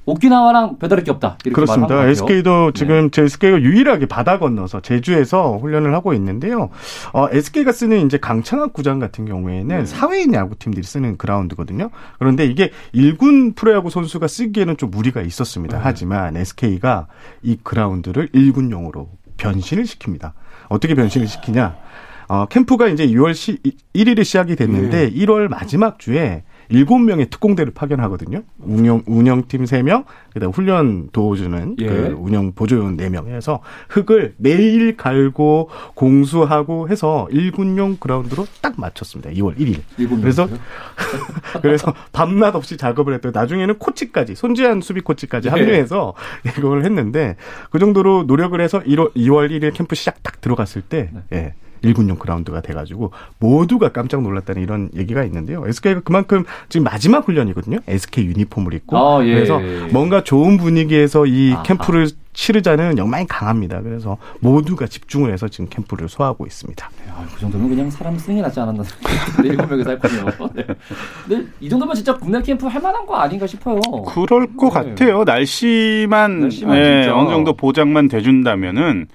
[0.06, 1.38] 오키나와랑 배달할 게 없다.
[1.44, 2.06] 이렇게 그렇습니다.
[2.06, 2.78] SK도 네.
[2.78, 6.68] 지금 제 SK가 유일하게 바다 건너서 제주에서 훈련을 하고 있는데요.
[7.12, 9.86] 어, SK가 쓰는 이제 강창학 구장 같은 경우에는 네.
[9.86, 11.90] 사회인 야구팀들이 쓰는 그라운드거든요.
[12.18, 15.78] 그런데 이게 1군 프로야구 선수가 쓰기에는 좀 무리가 있었습니다.
[15.78, 15.82] 네.
[15.82, 17.06] 하지만 SK가
[17.42, 20.32] 이 그라운드를 1군용으로 변신을 시킵니다.
[20.68, 21.76] 어떻게 변신을 시키냐?
[22.28, 23.32] 어, 캠프가 이제 6월
[23.94, 28.42] 1일에 시작이 됐는데 1월 마지막 주에 일곱 명의 특공대를 파견하거든요.
[28.58, 31.86] 운영 운영팀 세 명, 그다음 훈련 도와주는 예.
[31.86, 39.30] 그 운영 보조원 네 명 해서 흙을 매일 갈고 공수하고 해서 일군용 그라운드로 딱 맞췄습니다.
[39.30, 39.80] 2월 1일.
[40.22, 40.48] 그래서
[41.62, 45.50] 그래서 밤낮 없이 작업을 했더니 나중에는 코치까지 손지한 수비 코치까지 예.
[45.50, 46.14] 합류해서
[46.58, 47.36] 이걸 했는데
[47.70, 51.20] 그 정도로 노력을 해서 1월 2월 1일 캠프 시작 딱 들어갔을 때 네.
[51.32, 51.54] 예.
[51.84, 55.64] 1군용 그라운드가 돼가지고 모두가 깜짝 놀랐다는 이런 얘기가 있는데요.
[55.66, 57.78] SK가 그만큼 지금 마지막 훈련이거든요.
[57.86, 59.60] SK 유니폼을 입고 아, 예, 그래서.
[59.92, 63.80] 뭔가 좋은 분위기에서 이 아, 캠프를 치르자는 욕망이 강합니다.
[63.80, 66.90] 그래서 모두가 집중을 해서 지금 캠프를 소화하고 있습니다.
[66.98, 68.82] 네, 아, 그 정도면 그냥 사람 승이 낫지 않았나.
[69.42, 70.24] 일곱 명이 살군요.
[70.54, 70.66] 네.
[71.26, 73.80] 근데 이 정도면 진짜 국내 캠프 할 만한 거 아닌가 싶어요.
[74.08, 74.90] 그럴 것 네.
[74.90, 75.24] 같아요.
[75.24, 79.06] 날씨만, 날씨만 네, 어느 정도 보장만 돼준다면은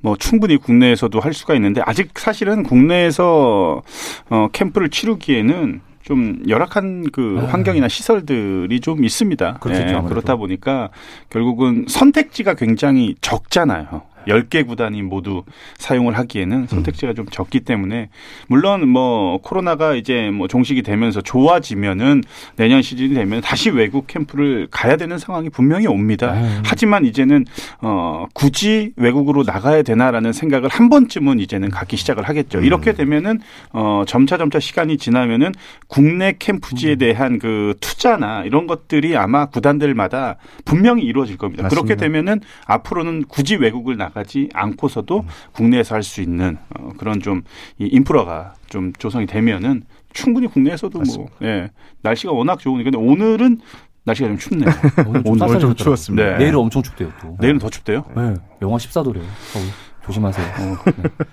[0.00, 3.82] 뭐 충분히 국내에서도 할 수가 있는데 아직 사실은 국내에서
[4.30, 7.52] 어, 캠프를 치르기에는 좀 열악한 그 아.
[7.52, 9.58] 환경이나 시설들이 좀 있습니다.
[9.60, 10.90] 그렇죠, 네, 그렇다 보니까
[11.30, 14.02] 결국은 선택지가 굉장히 적잖아요.
[14.28, 15.42] 10개 구단이 모두
[15.78, 18.10] 사용을 하기에는 선택지가 좀 적기 때문에
[18.46, 22.22] 물론 뭐 코로나가 이제 뭐 종식이 되면서 좋아지면은
[22.56, 26.32] 내년 시즌이 되면 다시 외국 캠프를 가야 되는 상황이 분명히 옵니다.
[26.32, 26.46] 아유.
[26.64, 27.46] 하지만 이제는
[27.80, 32.58] 어 굳이 외국으로 나가야 되나라는 생각을 한 번쯤은 이제는 갖기 시작을 하겠죠.
[32.58, 32.64] 음.
[32.64, 33.40] 이렇게 되면은
[33.72, 35.52] 어 점차 점차 시간이 지나면은
[35.86, 36.98] 국내 캠프지에 음.
[36.98, 41.64] 대한 그 투자나 이런 것들이 아마 구단들마다 분명히 이루어질 겁니다.
[41.64, 41.82] 맞습니다.
[41.82, 45.28] 그렇게 되면은 앞으로는 굳이 외국을 나가 나 가지 않고서도 음.
[45.52, 47.42] 국내에서 할 수 있는 어, 그런 좀
[47.78, 51.34] 이 인프라가 좀 조성이 되면은 충분히 국내에서도 뭐, 맞습니다.
[51.40, 51.70] 뭐 예,
[52.02, 53.60] 날씨가 워낙 좋으니까 근데 오늘은
[54.04, 54.70] 날씨가 좀 춥네요.
[55.06, 56.30] 오늘 좀, 오늘 좀 추웠습니다.
[56.30, 56.38] 네.
[56.38, 57.12] 내일은 엄청 춥대요.
[57.20, 57.36] 또.
[57.40, 58.04] 내일은 더 춥대요?
[58.16, 58.34] 네.
[58.62, 59.22] 영하 14도래요.
[59.52, 59.66] 서울.
[60.08, 60.46] 조심하세요.
[60.46, 60.76] 어,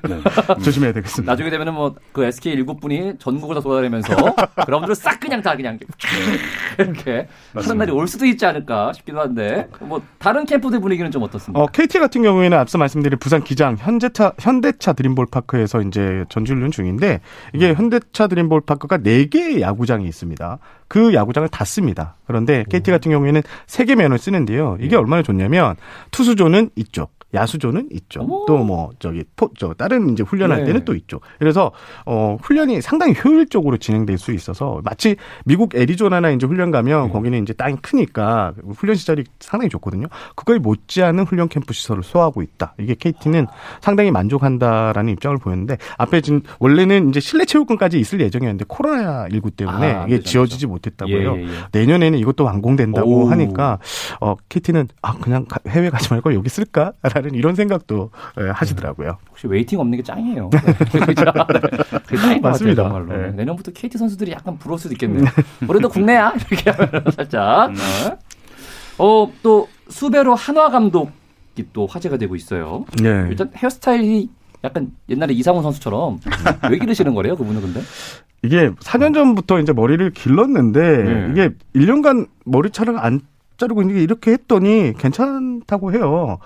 [0.07, 0.15] 네.
[0.15, 0.21] 네.
[0.63, 1.31] 조심해야 되겠습니다.
[1.31, 4.15] 나중에 되면은 뭐 그 SK 일곱 분이 전국을 다 돌아다니면서
[4.65, 5.77] 그라운드를 싹 그냥 다 그냥
[6.79, 11.61] 이렇게 하는 날이 올 수도 있지 않을까 싶기도 한데 뭐 다른 캠프들 분위기는 좀 어떻습니까?
[11.61, 17.19] 어, KT 같은 경우에는 앞서 말씀드린 부산 기장 현대차 현대차 드림볼 파크에서 이제 전지훈련 중인데
[17.53, 17.75] 이게 음.
[17.75, 20.59] 현대차 드림볼 파크가 네 개의 야구장이 있습니다.
[20.87, 22.15] 그 야구장을 다 씁니다.
[22.27, 24.77] 그런데 KT 같은 경우에는 세개 면을 쓰는데요.
[24.79, 24.99] 이게 예.
[24.99, 25.75] 얼마나 좋냐면
[26.11, 28.45] 투수조는 이쪽, 야수조는 있죠.
[28.47, 30.65] 또 뭐 저기 포, 저 다른 이제 훈련할 네.
[30.65, 31.19] 때는 또 있죠.
[31.39, 31.71] 그래서
[32.05, 37.09] 어 훈련이 상당히 효율적으로 진행될 수 있어서 마치 미국 애리조나나 이제 훈련 가면 음.
[37.11, 40.07] 거기는 이제 땅이 크니까 훈련 시설이 상당히 좋거든요.
[40.35, 42.73] 그걸 못지않은 훈련 캠프 시설을 소화하고 있다.
[42.79, 43.47] 이게 KT는
[43.81, 49.93] 상당히 만족한다라는 입장을 보였는데 앞에 지금 원래는 이제 실내 체육관까지 있을 예정이었는데 코로나 19 때문에
[49.93, 51.35] 아, 이게 지어지지 못했다고요.
[51.37, 51.49] 예, 예, 예.
[51.71, 53.29] 내년에는 이것도 완공된다고 오.
[53.29, 53.79] 하니까
[54.21, 59.17] 어 KT는 아 그냥 해외 가지 말고 여기 쓸까라는 다른 이런 생각도 예, 하시더라고요.
[59.29, 60.49] 혹시 waiting 없는 게 짱이에요.
[60.53, 60.59] 네.
[60.61, 62.17] 네.
[62.17, 62.83] 짱인 맞습니다.
[62.83, 63.21] 같아요, 정말로.
[63.21, 63.31] 네.
[63.31, 65.25] 내년부터 KT 선수들이 약간 부러울 수도 있겠네요.
[65.67, 67.71] 우리도 국내야 이렇게 하면 살짝.
[67.73, 67.79] 네.
[68.99, 72.85] 어, 또 수베로 한화 감독이 또 화제가 되고 있어요.
[73.01, 73.25] 네.
[73.29, 74.29] 일단 헤어스타일이
[74.63, 76.19] 약간 옛날에 이상훈 선수처럼
[76.69, 77.81] 왜 기르시는 거래요, 그분은 근데?
[78.43, 81.27] 이게 4년 전부터 이제 머리를 길렀는데 네.
[81.31, 83.21] 이게 1년간 머리 차를 안
[83.57, 86.39] 자르고 이렇게 했더니 괜찮다고 해요.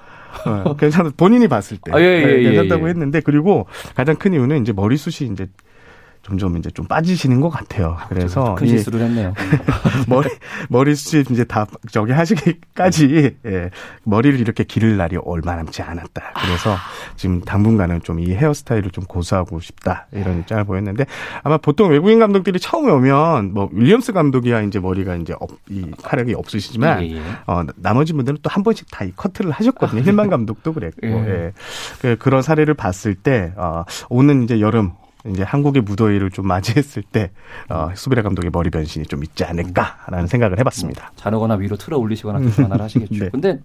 [0.46, 1.92] 어, 괜찮 본인이 봤을 때.
[1.92, 5.48] 아, 예, 예, 네, 괜찮다고 예, 했는데 그리고 가장 큰 이유는 이제 머리숱이 이제
[6.22, 7.98] 점점 이제 좀 빠지시는 것 같아요.
[8.00, 9.34] 아, 그래서 큰 실수를 했네요.
[10.08, 10.30] 머리
[10.70, 13.70] 머리 숱 이제 다 저기 하시기까지 예,
[14.04, 16.34] 머리를 이렇게 기를 날이 얼마 남지 않았다.
[16.46, 16.76] 그래서
[17.16, 21.06] 지금 당분간은 좀 이 헤어스타일을 좀 고수하고 싶다 이런 입장을 보였는데
[21.42, 26.34] 아마 보통 외국인 감독들이 처음에 오면 뭐 윌리엄스 감독이야 이제 머리가 이제 없, 이 활약이
[26.34, 27.22] 없으시지만 예, 예.
[27.48, 30.02] 어, 나머지 분들은 또 한 번씩 다 이 커트를 하셨거든요.
[30.02, 31.12] 힐만 감독도 그랬고 예.
[31.46, 31.54] 예.
[32.02, 34.92] 그, 그런 사례를 봤을 때 어, 오는 이제 여름
[35.28, 37.32] 이제 한국의 무더위를 좀 맞이했을 때
[37.70, 41.04] 어, 수비라 감독의 머리 변신이 좀 있지 않을까라는 생각을 해봤습니다.
[41.08, 43.16] 뭐, 자르거나 위로 틀어 올리시거나 그런 하나를 하시겠죠.
[43.26, 43.30] 네.
[43.30, 43.60] 근데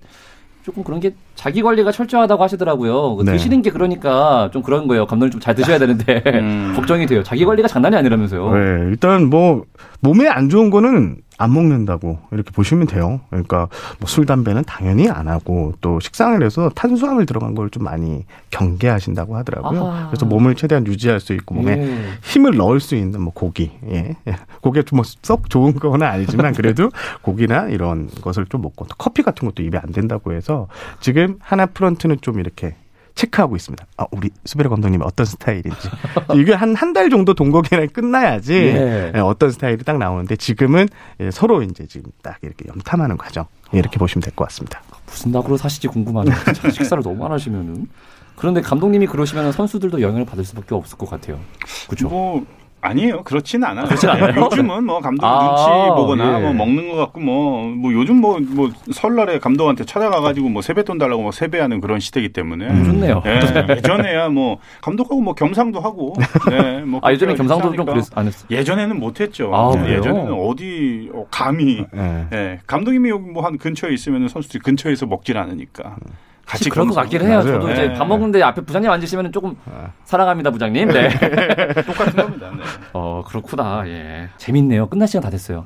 [0.64, 3.16] 조금 그런 게 자기 관리가 철저하다고 하시더라고요.
[3.16, 3.32] 그 네.
[3.32, 5.06] 드시는 게 그러니까 좀 그런 거예요.
[5.06, 6.72] 감독님 좀 잘 드셔야 되는데 음.
[6.76, 7.22] 걱정이 돼요.
[7.22, 8.50] 자기 관리가 장난이 아니라면서요.
[8.54, 9.64] 네, 일단 뭐
[10.00, 13.20] 몸에 안 좋은 거는 안 먹는다고 이렇게 보시면 돼요.
[13.30, 13.68] 그러니까
[13.98, 19.36] 뭐 술, 담배는 당연히 안 하고 또 식상을 해서 탄수화물 들어간 걸 좀 많이 경계하신다고
[19.36, 19.86] 하더라고요.
[19.86, 20.06] 아하.
[20.08, 21.98] 그래서 몸을 최대한 유지할 수 있고 몸에 예.
[22.22, 24.14] 힘을 넣을 수 있는 뭐 고기, 예.
[24.60, 26.90] 고기가 좀썩 좋은 건 아니지만 그래도
[27.22, 30.68] 고기나 이런 것을 좀 먹고 또 커피 같은 것도 입에 안 된다고 해서
[31.00, 32.76] 지금 하나 프런트는 좀 이렇게
[33.14, 33.86] 체크하고 있습니다.
[33.96, 35.88] 아, 우리 수베르 감독님 어떤 스타일인지.
[36.34, 39.12] 이게 한 한 달 정도 동거기간이 끝나야지 네.
[39.14, 40.88] 예, 어떤 스타일이 딱 나오는데 지금은
[41.20, 43.46] 예, 서로 이제 지금 딱 이렇게 염탐하는 과정.
[43.72, 44.82] 이렇게 보시면 될 것 같습니다.
[45.06, 46.34] 무슨 낙으로 사실지 궁금하네요.
[46.72, 47.88] 식사를 너무 안 하시면은.
[48.36, 51.38] 그런데 감독님이 그러시면 선수들도 영향을 받을 수밖에 없을 것 같아요.
[51.86, 52.08] 그렇죠?
[52.08, 52.44] 뭐
[52.84, 53.22] 아니에요.
[53.22, 53.86] 그렇지는 않아요.
[53.86, 54.34] 그렇지 않아요.
[54.44, 56.42] 요즘은 뭐 감독 아, 눈치 보거나 예.
[56.42, 61.22] 뭐 먹는 것 같고 뭐, 뭐 요즘 뭐, 뭐 설날에 감독한테 찾아가가지고 뭐 세뱃돈 달라고
[61.22, 62.66] 뭐 세배하는 그런 시대이기 때문에.
[62.66, 63.22] 음, 좋네요.
[63.26, 63.40] 예,
[63.76, 66.14] 예전에야 뭐 감독하고 뭐 겸상도 하고.
[66.50, 68.46] 네, 뭐 아, 예전에 겸상도 좀 그랬, 안 했어.
[68.50, 69.54] 예전에는 못했죠.
[69.54, 71.84] 아, 네, 예전에는 어디 어, 감히.
[71.92, 72.26] 네.
[72.32, 75.96] 예, 감독님이 여기 뭐 한 근처에 있으면 선수들이 근처에서 먹질 않으니까.
[76.06, 76.12] 음.
[76.46, 77.38] 같이 그런 것 같긴 해요.
[77.38, 77.60] 맞아요.
[77.60, 77.94] 저도 이제 네.
[77.94, 79.72] 밥 먹는데 앞에 부장님 앉으시면 조금 네.
[80.04, 80.88] 사랑합니다, 부장님.
[80.88, 81.08] 네.
[81.86, 82.50] 똑같은 겁니다.
[82.56, 82.62] 네.
[82.92, 83.82] 어, 그렇구나.
[83.86, 84.28] 예.
[84.36, 84.88] 재밌네요.
[84.88, 85.64] 끝날 시간 다 됐어요.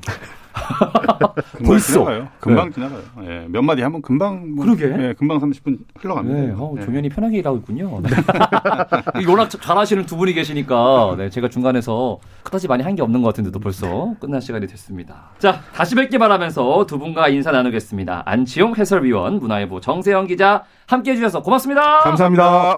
[1.65, 2.27] 벌써 지나가요.
[2.39, 2.73] 금방 네.
[2.73, 3.01] 지나가요.
[3.23, 4.85] 예, 몇 마디 하면 금방 뭐, 그러게.
[4.85, 6.39] 예, 금방 30분 흘러갑니다.
[6.39, 6.81] 네, 어, 예.
[6.85, 8.01] 조면이 편하게 일하고 있군요.
[8.01, 8.09] 네.
[9.27, 13.59] 워낙 잘하시는 두 분이 계시니까 네, 제가 중간에서 그다지 많이 한 게 없는 것 같은데도
[13.59, 15.29] 벌써 끝날 시간이 됐습니다.
[15.37, 18.23] 자, 다시 뵙기 바라면서 두 분과 인사 나누겠습니다.
[18.25, 21.99] 안치용 해설위원, 문화일보 정세영 기자 함께해 주셔서 고맙습니다.
[21.99, 22.77] 감사합니다.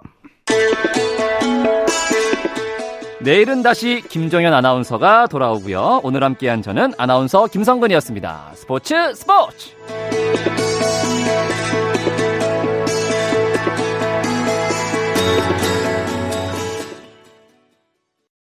[3.23, 6.01] 내일은 다시 김정현 아나운서가 돌아오고요.
[6.03, 8.51] 오늘 함께한 저는 아나운서 김성근이었습니다.
[8.55, 9.75] 스포츠 스포츠!